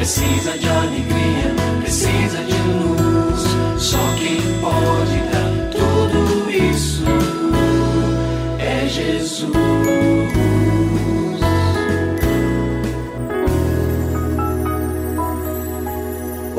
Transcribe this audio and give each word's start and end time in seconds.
precisa 0.00 0.56
de 0.56 0.59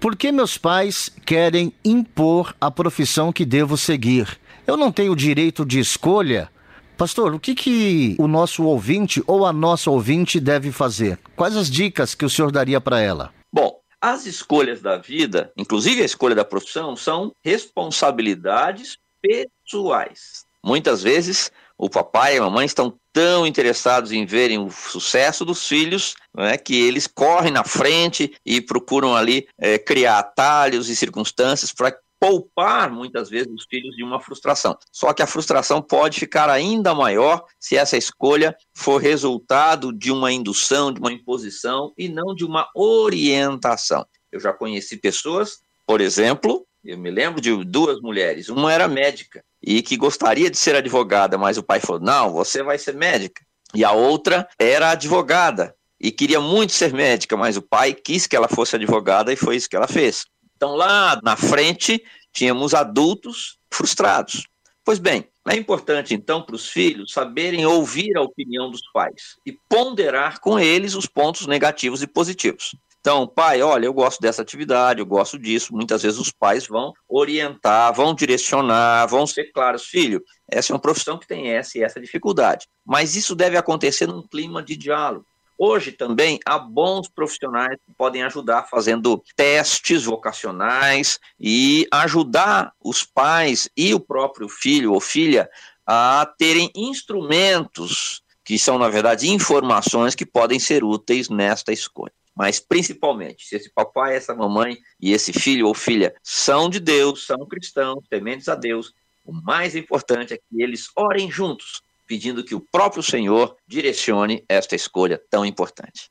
Por 0.00 0.16
que 0.16 0.32
meus 0.32 0.56
pais 0.56 1.12
querem 1.26 1.74
impor 1.84 2.56
a 2.58 2.70
profissão 2.70 3.30
que 3.30 3.44
devo 3.44 3.76
seguir? 3.76 4.40
Eu 4.66 4.74
não 4.74 4.90
tenho 4.90 5.14
direito 5.14 5.62
de 5.62 5.78
escolha? 5.78 6.50
Pastor, 6.96 7.34
o 7.34 7.38
que, 7.38 7.54
que 7.54 8.16
o 8.18 8.26
nosso 8.26 8.64
ouvinte 8.64 9.22
ou 9.26 9.44
a 9.44 9.52
nossa 9.52 9.90
ouvinte 9.90 10.40
deve 10.40 10.72
fazer? 10.72 11.18
Quais 11.36 11.54
as 11.54 11.70
dicas 11.70 12.14
que 12.14 12.24
o 12.24 12.30
senhor 12.30 12.50
daria 12.50 12.80
para 12.80 12.98
ela? 12.98 13.30
Bom, 13.52 13.78
as 14.00 14.24
escolhas 14.24 14.80
da 14.80 14.96
vida, 14.96 15.52
inclusive 15.54 16.00
a 16.00 16.06
escolha 16.06 16.34
da 16.34 16.46
profissão, 16.46 16.96
são 16.96 17.32
responsabilidades 17.44 18.96
pessoais. 19.20 20.46
Muitas 20.64 21.02
vezes 21.02 21.52
o 21.76 21.90
papai 21.90 22.36
e 22.36 22.38
a 22.38 22.42
mamãe 22.42 22.64
estão 22.64 22.94
tão 23.12 23.46
interessados 23.46 24.12
em 24.12 24.24
verem 24.24 24.58
o 24.58 24.70
sucesso 24.70 25.44
dos 25.44 25.66
filhos, 25.66 26.14
né, 26.36 26.56
que 26.56 26.80
eles 26.80 27.06
correm 27.06 27.52
na 27.52 27.64
frente 27.64 28.34
e 28.44 28.60
procuram 28.60 29.16
ali 29.16 29.46
é, 29.58 29.78
criar 29.78 30.18
atalhos 30.18 30.88
e 30.88 30.96
circunstâncias 30.96 31.72
para 31.72 31.96
poupar 32.20 32.92
muitas 32.92 33.30
vezes 33.30 33.50
os 33.50 33.64
filhos 33.64 33.96
de 33.96 34.04
uma 34.04 34.20
frustração. 34.20 34.76
Só 34.92 35.14
que 35.14 35.22
a 35.22 35.26
frustração 35.26 35.80
pode 35.80 36.20
ficar 36.20 36.50
ainda 36.50 36.94
maior 36.94 37.44
se 37.58 37.76
essa 37.76 37.96
escolha 37.96 38.54
for 38.74 39.00
resultado 39.00 39.90
de 39.90 40.12
uma 40.12 40.30
indução, 40.30 40.92
de 40.92 41.00
uma 41.00 41.12
imposição 41.12 41.94
e 41.96 42.08
não 42.08 42.34
de 42.34 42.44
uma 42.44 42.68
orientação. 42.74 44.06
Eu 44.30 44.38
já 44.38 44.52
conheci 44.52 44.98
pessoas, 44.98 45.62
por 45.86 46.00
exemplo, 46.00 46.66
eu 46.84 46.98
me 46.98 47.10
lembro 47.10 47.40
de 47.40 47.64
duas 47.64 48.00
mulheres, 48.00 48.48
uma 48.48 48.72
era 48.72 48.88
médica 48.88 49.42
e 49.62 49.82
que 49.82 49.96
gostaria 49.96 50.50
de 50.50 50.56
ser 50.56 50.74
advogada, 50.74 51.36
mas 51.36 51.58
o 51.58 51.62
pai 51.62 51.80
falou: 51.80 52.00
"Não, 52.00 52.30
você 52.30 52.62
vai 52.62 52.78
ser 52.78 52.94
médica". 52.94 53.42
E 53.74 53.84
a 53.84 53.92
outra 53.92 54.48
era 54.58 54.90
advogada 54.90 55.74
e 56.00 56.10
queria 56.10 56.40
muito 56.40 56.72
ser 56.72 56.92
médica, 56.92 57.36
mas 57.36 57.56
o 57.56 57.62
pai 57.62 57.92
quis 57.92 58.26
que 58.26 58.34
ela 58.34 58.48
fosse 58.48 58.76
advogada 58.76 59.32
e 59.32 59.36
foi 59.36 59.56
isso 59.56 59.68
que 59.68 59.76
ela 59.76 59.86
fez. 59.86 60.24
Então 60.56 60.74
lá 60.74 61.20
na 61.22 61.36
frente 61.36 62.02
tínhamos 62.32 62.74
adultos 62.74 63.58
frustrados. 63.72 64.46
Pois 64.84 64.98
bem, 64.98 65.28
é 65.48 65.54
importante 65.56 66.14
então 66.14 66.42
para 66.42 66.54
os 66.54 66.68
filhos 66.68 67.12
saberem 67.12 67.66
ouvir 67.66 68.16
a 68.16 68.22
opinião 68.22 68.70
dos 68.70 68.82
pais 68.92 69.36
e 69.46 69.56
ponderar 69.68 70.40
com 70.40 70.58
eles 70.58 70.94
os 70.94 71.06
pontos 71.06 71.46
negativos 71.46 72.02
e 72.02 72.06
positivos. 72.06 72.74
Então, 73.00 73.26
pai, 73.26 73.62
olha, 73.62 73.86
eu 73.86 73.94
gosto 73.94 74.20
dessa 74.20 74.42
atividade, 74.42 75.00
eu 75.00 75.06
gosto 75.06 75.38
disso. 75.38 75.74
Muitas 75.74 76.02
vezes 76.02 76.18
os 76.18 76.30
pais 76.30 76.66
vão 76.66 76.92
orientar, 77.08 77.94
vão 77.94 78.14
direcionar, 78.14 79.06
vão 79.08 79.26
ser 79.26 79.50
claros, 79.52 79.86
filho, 79.86 80.22
essa 80.46 80.72
é 80.72 80.74
uma 80.74 80.80
profissão 80.80 81.18
que 81.18 81.26
tem 81.26 81.50
essa 81.50 81.78
e 81.78 81.82
essa 81.82 81.98
dificuldade. 81.98 82.68
Mas 82.84 83.16
isso 83.16 83.34
deve 83.34 83.56
acontecer 83.56 84.06
num 84.06 84.22
clima 84.22 84.62
de 84.62 84.76
diálogo. 84.76 85.24
Hoje 85.56 85.92
também 85.92 86.38
há 86.44 86.58
bons 86.58 87.08
profissionais 87.08 87.76
que 87.86 87.94
podem 87.96 88.22
ajudar 88.22 88.68
fazendo 88.68 89.22
testes 89.34 90.04
vocacionais 90.04 91.18
e 91.38 91.86
ajudar 91.90 92.72
os 92.82 93.02
pais 93.02 93.68
e 93.76 93.94
o 93.94 94.00
próprio 94.00 94.48
filho 94.48 94.92
ou 94.92 95.00
filha 95.00 95.48
a 95.86 96.30
terem 96.38 96.70
instrumentos 96.74 98.22
que 98.44 98.58
são, 98.58 98.78
na 98.78 98.88
verdade, 98.88 99.28
informações 99.30 100.14
que 100.14 100.26
podem 100.26 100.58
ser 100.58 100.82
úteis 100.82 101.28
nesta 101.28 101.72
escolha. 101.72 102.12
Mas 102.40 102.58
principalmente, 102.58 103.46
se 103.46 103.56
esse 103.56 103.70
papai, 103.70 104.16
essa 104.16 104.34
mamãe 104.34 104.78
e 104.98 105.12
esse 105.12 105.30
filho 105.30 105.66
ou 105.66 105.74
filha 105.74 106.14
são 106.22 106.70
de 106.70 106.80
Deus, 106.80 107.26
são 107.26 107.46
cristãos, 107.46 108.08
tementes 108.08 108.48
a 108.48 108.54
Deus, 108.54 108.94
o 109.26 109.30
mais 109.30 109.76
importante 109.76 110.32
é 110.32 110.38
que 110.38 110.62
eles 110.62 110.88
orem 110.96 111.30
juntos, 111.30 111.82
pedindo 112.06 112.42
que 112.42 112.54
o 112.54 112.60
próprio 112.72 113.02
Senhor 113.02 113.54
direcione 113.66 114.42
esta 114.48 114.74
escolha 114.74 115.20
tão 115.28 115.44
importante. 115.44 116.10